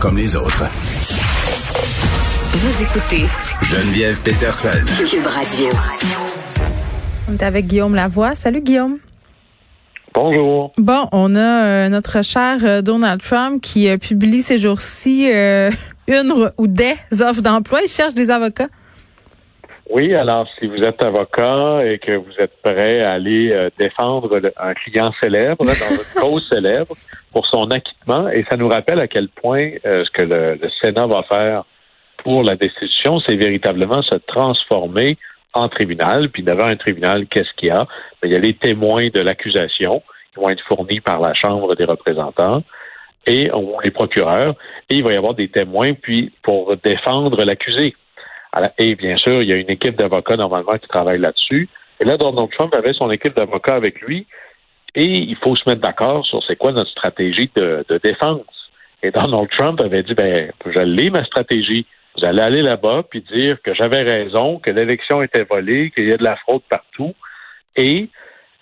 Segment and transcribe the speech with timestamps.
[0.00, 0.64] comme les autres.
[2.52, 3.24] Vous écoutez
[3.62, 4.68] Geneviève Peterson.
[5.10, 5.66] Cube Radio.
[7.28, 8.36] On est avec Guillaume Lavoie.
[8.36, 8.98] Salut Guillaume.
[10.14, 10.72] Bonjour.
[10.78, 15.70] Bon, on a euh, notre cher euh, Donald Trump qui euh, publie ces jours-ci euh,
[16.06, 17.80] une ou des offres d'emploi.
[17.82, 18.68] Il cherche des avocats.
[19.90, 24.38] Oui, alors si vous êtes avocat et que vous êtes prêt à aller euh, défendre
[24.38, 26.94] le- un client célèbre là, dans une cause célèbre
[27.32, 30.68] pour son acquittement, et ça nous rappelle à quel point euh, ce que le, le
[30.82, 31.64] Sénat va faire
[32.18, 35.16] pour la destitution, c'est véritablement se transformer
[35.54, 36.28] en tribunal.
[36.28, 37.86] Puis devant un tribunal, qu'est-ce qu'il y a?
[38.20, 40.02] Ben, il y a les témoins de l'accusation
[40.34, 42.62] qui vont être fournis par la Chambre des représentants
[43.26, 44.54] et ou les procureurs,
[44.90, 47.94] et il va y avoir des témoins puis pour défendre l'accusé.
[48.78, 51.68] Et bien sûr, il y a une équipe d'avocats normalement qui travaille là-dessus.
[52.00, 54.26] Et là, Donald Trump avait son équipe d'avocats avec lui.
[54.94, 58.42] Et il faut se mettre d'accord sur c'est quoi notre stratégie de, de défense.
[59.02, 61.86] Et Donald Trump avait dit, ben, je l'ai, ma stratégie.
[62.16, 66.12] Vous allez aller là-bas puis dire que j'avais raison, que l'élection était volée, qu'il y
[66.12, 67.14] a de la fraude partout.
[67.76, 68.08] Et,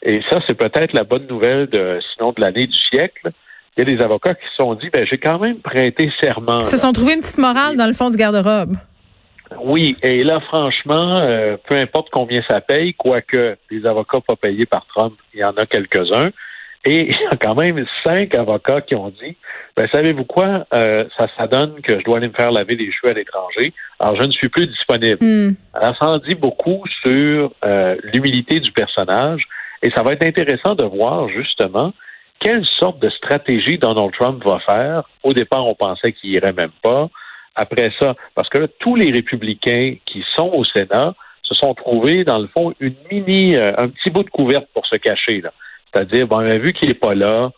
[0.03, 3.31] et ça, c'est peut-être la bonne nouvelle de, sinon de l'année du siècle.
[3.77, 6.59] Il y a des avocats qui se sont dit, ben, j'ai quand même prêté serment.
[6.61, 8.75] Ils se sont trouvés une petite morale dans le fond du garde-robe.
[9.61, 14.67] Oui, et là, franchement, euh, peu importe combien ça paye, quoique les avocats pas payés
[14.67, 16.31] par Trump, il y en a quelques-uns.
[16.85, 19.37] Et il y a quand même cinq avocats qui ont dit,
[19.77, 22.93] ben, savez-vous quoi, euh, ça, ça donne que je dois aller me faire laver les
[22.93, 23.73] cheveux à l'étranger.
[23.99, 25.19] Alors, je ne suis plus disponible.
[25.21, 25.55] Hmm.
[25.75, 29.43] Alors, ça en dit beaucoup sur euh, l'humilité du personnage.
[29.83, 31.93] Et ça va être intéressant de voir, justement,
[32.39, 35.03] quelle sorte de stratégie Donald Trump va faire.
[35.25, 37.09] Au départ, on pensait qu'il irait même pas.
[37.57, 42.25] Après ça, parce que là, tous les républicains qui sont au Sénat se sont trouvés,
[42.25, 45.41] dans le fond, une mini, euh, un petit bout de couverte pour se cacher.
[45.41, 45.53] là.
[45.93, 47.51] C'est-à-dire, bon, vu qu'il n'est pas là,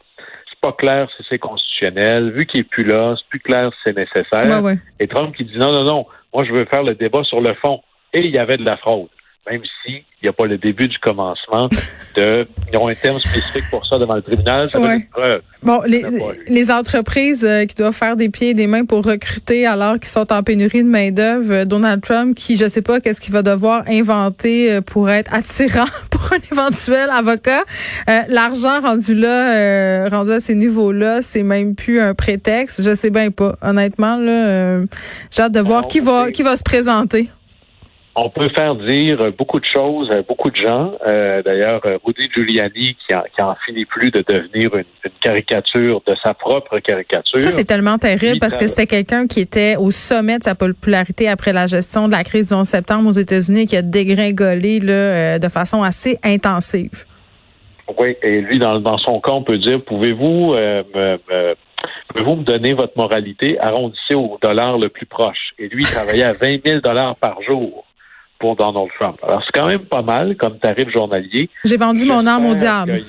[0.48, 2.30] c'est pas clair si c'est constitutionnel.
[2.30, 4.62] Vu qu'il est plus là, c'est plus clair si c'est nécessaire.
[4.62, 4.78] Ouais, ouais.
[5.00, 7.55] Et Trump qui dit non, non, non, moi je veux faire le débat sur le
[7.55, 7.83] fond.
[8.12, 9.08] Et il y avait de la fraude.
[9.50, 11.68] Même si il n'y a pas le début du commencement
[12.17, 12.46] de.
[12.73, 15.06] Ils ont un terme spécifique pour ça devant le tribunal, ça Ouais.
[15.12, 15.42] preuve.
[15.62, 19.95] Bon, les, entreprises euh, qui doivent faire des pieds et des mains pour recruter alors
[19.95, 23.33] qu'ils sont en pénurie de main-d'œuvre, euh, Donald Trump, qui je sais pas qu'est-ce qu'il
[23.33, 27.62] va devoir inventer euh, pour être attirant pour un éventuel avocat.
[28.11, 32.83] Euh, L'argent rendu là, euh, rendu à ces niveaux-là, c'est même plus un prétexte.
[32.83, 33.56] Je sais bien pas.
[33.62, 34.84] Honnêtement, là, euh,
[35.30, 37.30] j'ai hâte de voir Non, qui va qui va se présenter.
[38.20, 40.92] On peut faire dire beaucoup de choses à beaucoup de gens.
[41.08, 45.11] Euh, D'ailleurs, euh, Rudy Giuliani, qui en, qui en finit plus de devenir une, une
[45.20, 47.40] caricature de sa propre caricature.
[47.40, 51.29] Ça, c'est tellement terrible parce que c'était quelqu'un qui était au sommet de sa popularité
[51.29, 54.80] après la gestion de la crise du 11 septembre aux États-Unis et qui a dégringolé
[54.80, 57.05] là, euh, de façon assez intensive.
[57.98, 61.55] Oui, et lui, dans, dans son cas, on peut dire, pouvez-vous euh, me, me-
[62.08, 65.52] pouvez-vous me donner votre moralité, arrondissez au dollar le plus proche.
[65.58, 67.86] Et lui, il travaillait à 20 000 dollars par jour
[68.38, 69.16] pour Donald Trump.
[69.26, 71.48] Alors, c'est quand même pas mal comme tarif journalier.
[71.64, 73.00] J'ai vendu mon âme au diable.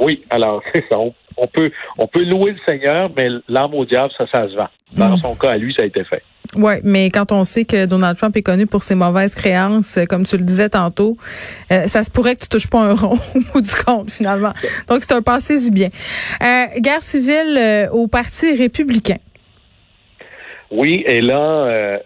[0.00, 0.98] oui, alors, c'est ça.
[0.98, 4.54] On, on peut, on peut louer le Seigneur, mais l'âme au diable, ça, ça se
[4.56, 4.68] vend.
[4.92, 5.18] Dans Mm.
[5.18, 6.22] son cas, à lui, ça a été fait.
[6.54, 10.04] Oui, mais quand on sait que Donald Trump est connu pour ses mauvaises créances, euh,
[10.04, 11.16] comme tu le disais tantôt,
[11.72, 14.52] euh, ça se pourrait que tu touches pas un rond au bout du compte, finalement.
[14.88, 15.88] Donc, c'est un passé-y bien.
[16.42, 19.16] Euh, guerre civile euh, au Parti républicain.
[20.74, 21.98] Oui, et là, euh,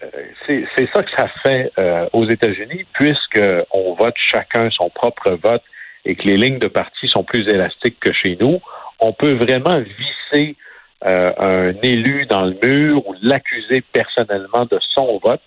[0.48, 3.40] c'est ça que ça fait euh, aux États-Unis, puisque
[3.70, 5.62] on vote chacun son propre vote
[6.04, 8.60] et que les lignes de parti sont plus élastiques que chez nous.
[8.98, 10.56] On peut vraiment visser
[11.04, 15.42] euh, un élu dans le mur ou l'accuser personnellement de son vote,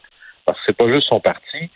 [0.46, 1.70] parce que c'est pas juste son parti.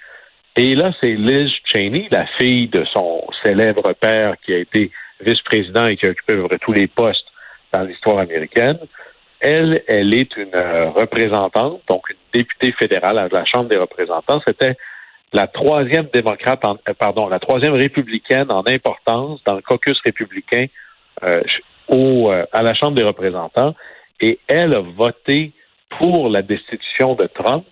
[0.55, 5.87] Et là, c'est Liz Cheney, la fille de son célèbre père qui a été vice-président
[5.87, 7.27] et qui a occupé tous les postes
[7.73, 8.79] dans l'histoire américaine.
[9.45, 14.41] Elle, elle est une euh, représentante, donc une députée fédérale à la Chambre des représentants.
[14.47, 14.77] C'était
[15.33, 20.67] la troisième démocrate, en, euh, pardon, la troisième républicaine en importance dans le caucus républicain
[21.23, 21.41] euh,
[21.89, 23.75] au, euh, à la Chambre des représentants.
[24.21, 25.51] Et elle a voté
[25.99, 27.65] pour la destitution de Trump.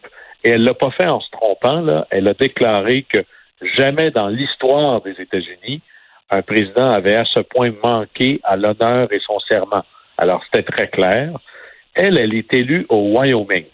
[0.43, 1.81] Et elle l'a pas fait en se trompant.
[1.81, 2.05] Là.
[2.09, 3.19] Elle a déclaré que
[3.77, 5.81] jamais dans l'histoire des États-Unis,
[6.31, 9.83] un président avait à ce point manqué à l'honneur et son serment.
[10.17, 11.31] Alors, c'était très clair.
[11.93, 13.65] Elle, elle est élue au Wyoming.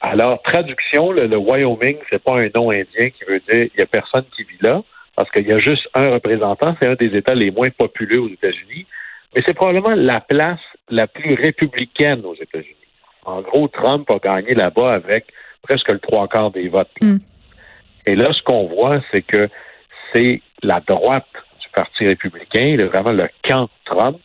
[0.00, 3.82] Alors, traduction, le, le Wyoming, c'est pas un nom indien qui veut dire il y
[3.82, 4.82] a personne qui vit là,
[5.16, 6.74] parce qu'il y a juste un représentant.
[6.80, 8.86] C'est un des États les moins populeux aux États-Unis.
[9.34, 10.60] Mais c'est probablement la place
[10.90, 12.74] la plus républicaine aux États-Unis.
[13.24, 15.26] En gros, Trump a gagné là-bas avec
[15.62, 16.90] presque le trois quarts des votes.
[17.00, 17.18] Mm.
[18.06, 19.48] Et là, ce qu'on voit, c'est que
[20.12, 21.28] c'est la droite
[21.60, 24.18] du Parti républicain, le- vraiment le camp Trump,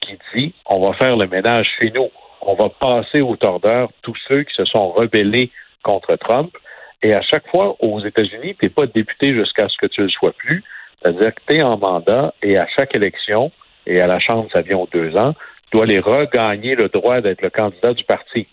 [0.00, 2.08] qui dit on va faire le ménage chez nous.
[2.46, 5.50] On va passer au tordeur tous ceux qui se sont rebellés
[5.82, 6.56] contre Trump.
[7.02, 10.08] Et à chaque fois, aux États-Unis, tu n'es pas député jusqu'à ce que tu le
[10.08, 10.62] sois plus.
[11.02, 13.50] C'est-à-dire que tu es en mandat et à chaque élection,
[13.86, 15.34] et à la Chambre, ça vient aux deux ans,
[15.70, 18.46] tu dois aller regagner le droit d'être le candidat du parti.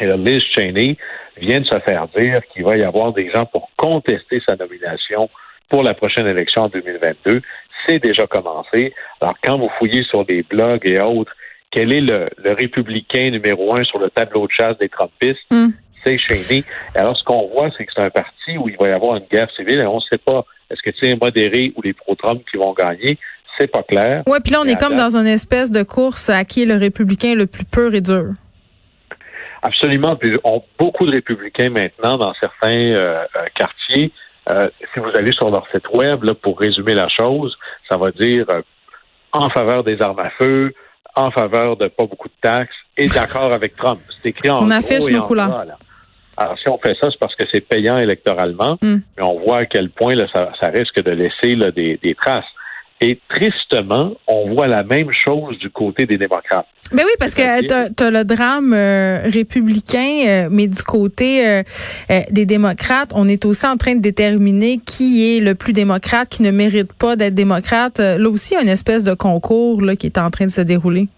[0.00, 0.96] Et là, Liz Cheney
[1.36, 5.30] vient de se faire dire qu'il va y avoir des gens pour contester sa nomination
[5.68, 7.40] pour la prochaine élection en 2022.
[7.86, 8.94] C'est déjà commencé.
[9.20, 11.34] Alors, quand vous fouillez sur des blogs et autres,
[11.74, 15.44] quel est le, républicain numéro un sur le tableau de chasse des Trumpistes?
[15.50, 15.70] Hmm.
[16.04, 16.64] C'est Cheney.
[16.94, 19.24] Alors, ce qu'on voit, c'est que c'est un parti où il va y avoir une
[19.30, 22.42] guerre civile et on ne sait pas est-ce que c'est les modérés ou les pro-Trump
[22.50, 23.18] qui vont gagner.
[23.58, 24.22] C'est pas clair.
[24.26, 26.76] Oui, puis là, on est comme dans une espèce de course à qui est le
[26.76, 28.34] républicain le plus pur et dur.
[29.62, 30.16] Absolument.
[30.16, 34.12] Puis on, beaucoup de républicains maintenant dans certains euh, euh, quartiers.
[34.50, 37.56] Euh, si vous allez sur leur site web, là, pour résumer la chose,
[37.90, 38.46] ça va dire
[39.32, 40.74] en faveur des armes à feu,
[41.16, 44.00] en faveur de pas beaucoup de taxes et d'accord avec Trump.
[44.22, 45.66] C'est écrit en On affiche nos couleurs.
[46.36, 48.96] Alors, si on fait ça, c'est parce que c'est payant électoralement, hmm.
[49.16, 52.44] mais on voit à quel point là, ça, risque de laisser là, des, des traces.
[53.00, 56.66] Et tristement, on voit la même chose du côté des démocrates.
[56.92, 61.62] Ben oui, parce que tu as, le drame euh, républicain, euh, mais du côté euh,
[62.30, 66.42] des démocrates, on est aussi en train de déterminer qui est le plus démocrate, qui
[66.42, 67.98] ne mérite pas d'être démocrate.
[67.98, 70.50] Là aussi, il y a une espèce de concours là, qui est en train de
[70.50, 71.08] se dérouler.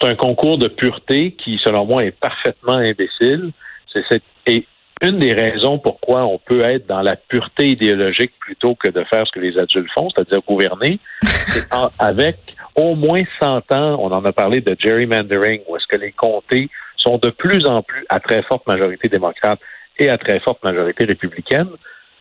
[0.00, 3.52] C'est un concours de pureté qui, selon moi, est parfaitement imbécile.
[3.92, 4.66] C'est et
[5.02, 9.26] une des raisons pourquoi on peut être dans la pureté idéologique plutôt que de faire
[9.26, 11.66] ce que les adultes font, c'est-à-dire gouverner, c'est
[11.98, 12.36] avec
[12.74, 16.70] au moins 100 ans, on en a parlé de gerrymandering, où est-ce que les comtés
[16.96, 19.58] sont de plus en plus à très forte majorité démocrate
[19.98, 21.68] et à très forte majorité républicaine,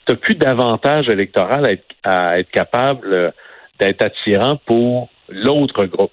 [0.05, 3.31] tu n'as plus d'avantage électoral à être, à être capable euh,
[3.79, 6.11] d'être attirant pour l'autre groupe.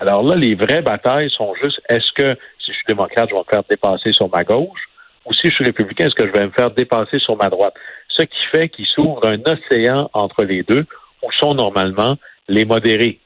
[0.00, 3.40] Alors là, les vraies batailles sont juste est-ce que si je suis démocrate, je vais
[3.40, 4.88] me faire dépasser sur ma gauche,
[5.28, 7.74] ou si je suis républicain, est-ce que je vais me faire dépasser sur ma droite?
[8.08, 10.86] Ce qui fait qu'il s'ouvre un océan entre les deux,
[11.22, 12.16] où sont normalement
[12.48, 13.18] les modérés.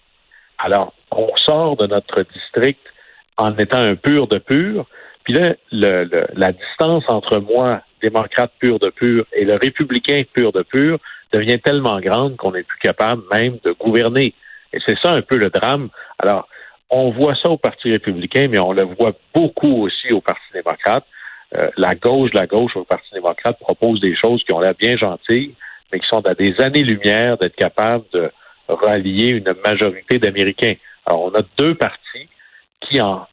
[0.58, 2.80] Alors, on sort de notre district
[3.36, 4.86] en étant un pur de pur,
[5.24, 10.62] puis là, la distance entre moi, démocrate pur de pur, et le républicain pur de
[10.62, 10.98] pur
[11.32, 14.34] devient tellement grande qu'on n'est plus capable même de gouverner.
[14.72, 15.88] Et c'est ça un peu le drame.
[16.18, 16.48] Alors,
[16.90, 21.04] on voit ça au Parti républicain, mais on le voit beaucoup aussi au Parti démocrate.
[21.56, 24.96] Euh, la gauche, la gauche au Parti démocrate propose des choses qui ont l'air bien
[24.96, 25.54] gentilles,
[25.92, 28.30] mais qui sont à des années-lumière d'être capables de
[28.68, 30.74] rallier une majorité d'Américains.
[31.04, 32.28] Alors, on a deux partis
[32.80, 33.26] qui, en,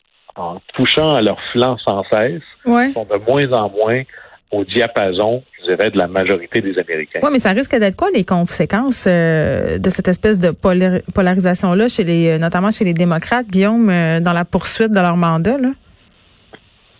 [0.74, 4.04] touchant à leur flanc sans cesse, sont de moins en moins
[4.52, 7.20] au diapason, je dirais, de la majorité des Américains.
[7.22, 12.04] Oui, mais ça risque d'être quoi les conséquences euh, de cette espèce de polarisation-là, chez
[12.04, 15.58] les, notamment chez les démocrates, Guillaume, euh, dans la poursuite de leur mandat?
[15.60, 15.70] Là?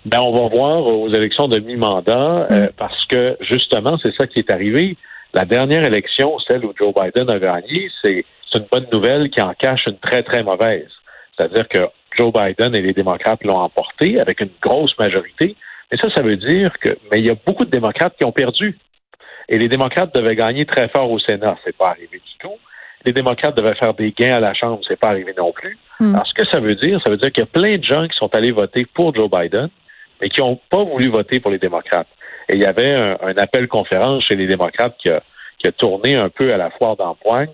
[0.06, 2.70] Ben, on va voir aux élections de mi-mandat, euh, mm.
[2.78, 4.98] parce que justement, c'est ça qui est arrivé.
[5.34, 8.26] La dernière élection, celle où Joe Biden a gagné, c'est
[8.56, 10.90] une bonne nouvelle qui en cache une très, très mauvaise.
[11.38, 11.88] C'est-à-dire que
[12.18, 15.56] Joe Biden et les démocrates l'ont emporté avec une grosse majorité.
[15.92, 18.32] Mais ça, ça veut dire que, mais il y a beaucoup de démocrates qui ont
[18.32, 18.78] perdu.
[19.48, 21.58] Et les démocrates devaient gagner très fort au Sénat.
[21.64, 22.58] C'est pas arrivé du tout.
[23.06, 24.82] Les démocrates devaient faire des gains à la Chambre.
[24.88, 25.78] C'est pas arrivé non plus.
[26.00, 26.14] Mm.
[26.14, 28.08] Alors, ce que ça veut dire, ça veut dire qu'il y a plein de gens
[28.08, 29.70] qui sont allés voter pour Joe Biden,
[30.22, 32.08] mais qui n'ont pas voulu voter pour les démocrates.
[32.48, 35.22] Et il y avait un, appel conférence chez les démocrates qui a,
[35.60, 37.52] qui a tourné un peu à la foire d'empoigne,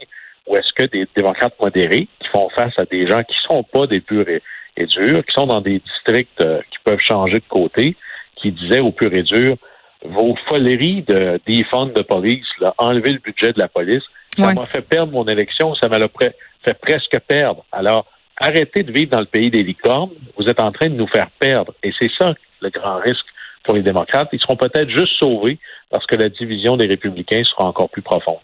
[0.48, 3.88] où est-ce que des démocrates modérés qui font face à des gens qui sont pas
[3.88, 4.42] des purs et,
[4.86, 7.96] durs, qui sont dans des districts euh, qui peuvent changer de côté,
[8.36, 9.58] qui disaient aux purs et durs,
[10.04, 14.04] vos foleries de défendre de police, là, enlever le budget de la police,
[14.38, 17.64] ça m'a fait perdre mon élection, ça m'a fait presque perdre.
[17.72, 18.06] Alors,
[18.38, 21.30] arrêtez de vivre dans le pays des licornes, vous êtes en train de nous faire
[21.40, 21.74] perdre.
[21.84, 23.26] Et c'est ça le grand risque
[23.66, 24.30] pour les démocrates.
[24.32, 28.40] Ils seront peut-être juste sauvés parce que la division des républicains sera encore plus profonde.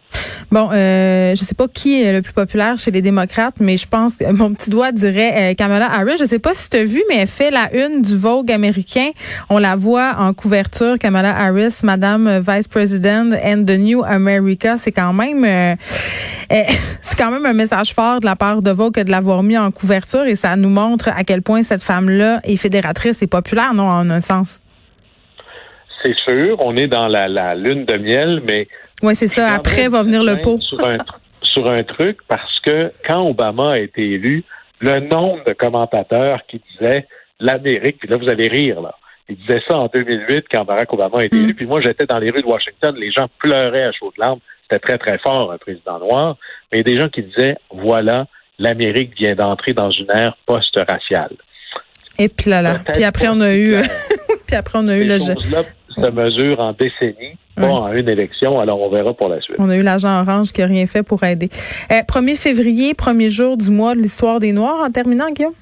[0.52, 3.88] Bon, euh, je sais pas qui est le plus populaire chez les démocrates, mais je
[3.88, 6.18] pense que mon petit doigt dirait euh, Kamala Harris.
[6.20, 9.12] Je sais pas si tu as vu, mais elle fait la une du Vogue américain.
[9.50, 14.78] On la voit en couverture, Kamala Harris, Madame Vice President and the New America.
[14.78, 15.76] C'est quand même, euh,
[16.52, 16.64] euh,
[17.02, 19.72] c'est quand même un message fort de la part de Vogue de l'avoir mis en
[19.72, 23.90] couverture et ça nous montre à quel point cette femme-là est fédératrice et populaire, non,
[23.90, 24.61] en un sens
[26.04, 26.58] c'est sûr.
[26.64, 28.68] On est dans la, lune de miel, mais.
[29.04, 29.54] Oui, c'est ça.
[29.54, 30.58] Après va venir le pot.
[30.58, 30.98] Sur un,
[31.42, 34.44] sur un truc, parce que quand Obama a été élu,
[34.80, 37.08] le nombre de commentateurs qui disaient
[37.40, 38.96] l'Amérique, puis là, vous allez rire, là.
[39.30, 41.44] Ils disaient ça en 2008 quand Barack Obama a été mm.
[41.44, 41.54] élu.
[41.54, 44.40] Puis moi, j'étais dans les rues de Washington, les gens pleuraient à chaudes larmes.
[44.64, 46.38] C'était très, très fort, un président noir.
[46.72, 48.26] Mais il y a des gens qui disaient, voilà,
[48.60, 51.36] l'Amérique vient d'entrer dans une ère post-raciale.
[52.18, 52.76] Et puis là, là.
[52.94, 53.76] Puis après, on a eu,
[54.48, 55.34] puis après, on a eu le jeu.
[55.92, 58.60] Se mesure en décennies, pas en une élection.
[58.60, 59.58] Alors, on verra pour la suite.
[59.60, 61.50] On a eu l'agent orange qui n'a rien fait pour aider.
[61.90, 64.84] 1er février, premier jour du mois de l'histoire des Noirs.
[64.84, 65.54] En terminant, Guillaume?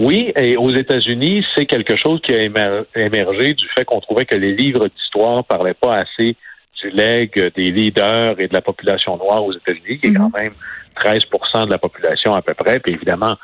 [0.00, 4.34] Oui, et aux États-Unis, c'est quelque chose qui a émergé du fait qu'on trouvait que
[4.34, 6.36] les livres d'histoire parlaient pas assez
[6.82, 10.42] du legs des leaders et de la population noire aux États-Unis, qui est quand mhm.
[10.42, 10.52] même
[11.00, 12.80] 13% de la population à peu près.
[12.80, 13.36] Puis évidemment,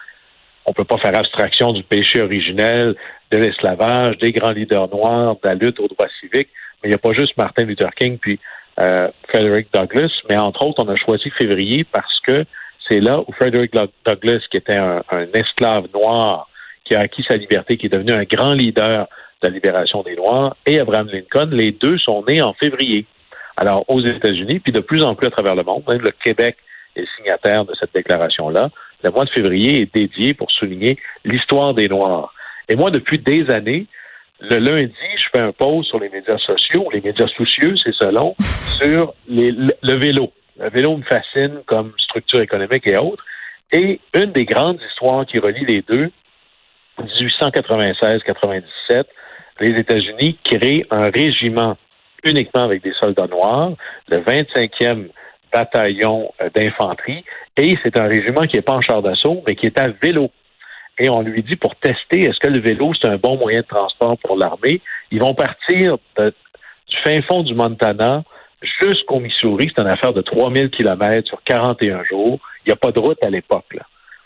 [0.66, 2.94] on peut pas faire abstraction du péché originel,
[3.30, 6.48] de l'esclavage, des grands leaders noirs, de la lutte aux droits civiques.
[6.82, 8.38] Mais il n'y a pas juste Martin Luther King puis
[8.80, 10.10] euh, Frederick Douglass.
[10.28, 12.44] Mais entre autres, on a choisi février parce que
[12.88, 13.72] c'est là où Frederick
[14.04, 15.02] Douglass, qui était un,
[15.34, 16.48] esclave noir,
[16.84, 19.06] qui a acquis sa liberté, qui est devenu un grand leader
[19.42, 23.06] de la libération des Noirs, et Abraham Lincoln, les deux sont nés en février.
[23.56, 26.56] Alors, aux États-Unis, puis de plus en plus à travers le monde, même le Québec
[26.96, 28.70] est signataire de cette déclaration-là.
[29.04, 32.34] Le mois de février est dédié pour souligner l'histoire des Noirs.
[32.70, 33.86] Et moi, depuis des années,
[34.40, 38.36] le lundi, je fais un pause sur les médias sociaux, les médias soucieux, c'est selon,
[38.80, 40.32] sur le vélo.
[40.58, 43.24] Le vélo me fascine comme structure économique et autres.
[43.72, 46.10] Et une des grandes histoires qui relie les deux,
[47.00, 49.04] 1896-97,
[49.60, 51.76] les États-Unis créent un régiment
[52.24, 53.72] uniquement avec des soldats noirs,
[54.08, 55.08] le 25e
[55.52, 57.24] bataillon d'infanterie,
[57.56, 60.30] et c'est un régiment qui n'est pas en char d'assaut, mais qui est à vélo.
[60.98, 63.66] Et on lui dit pour tester est-ce que le vélo c'est un bon moyen de
[63.66, 64.80] transport pour l'armée,
[65.10, 68.22] ils vont partir du fin fond du Montana
[68.80, 69.70] jusqu'au Missouri.
[69.74, 72.38] C'est une affaire de 3000 kilomètres sur 41 jours.
[72.64, 73.76] Il n'y a pas de route à l'époque,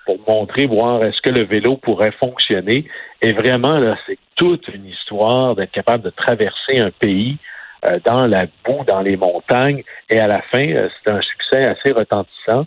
[0.05, 2.87] pour montrer, voir est-ce que le vélo pourrait fonctionner.
[3.23, 7.39] Et vraiment, là, c'est toute une histoire d'être capable de traverser un pays
[7.87, 9.83] euh, dans la boue, dans les montagnes.
[10.11, 12.67] Et à la fin, euh, c'est un succès assez retentissant.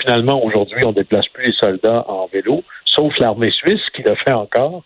[0.00, 4.14] Finalement, aujourd'hui, on ne déplace plus les soldats en vélo, sauf l'armée suisse qui le
[4.14, 4.82] fait encore.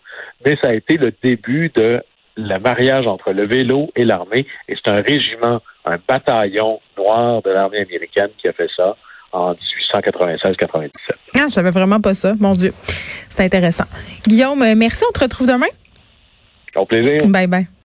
[0.46, 2.02] Mais ça a été le début de
[2.36, 4.46] le mariage entre le vélo et l'armée.
[4.68, 8.96] Et c'est un régiment, un bataillon noir de l'armée américaine qui a fait ça
[9.32, 9.54] en
[9.94, 10.90] 1896-97.
[11.34, 12.34] Ah, je savais vraiment pas ça.
[12.38, 12.72] Mon Dieu.
[13.28, 13.84] C'est intéressant.
[14.26, 15.04] Guillaume, merci.
[15.08, 15.66] On te retrouve demain?
[16.76, 17.26] Au plaisir.
[17.26, 17.68] Bye bye.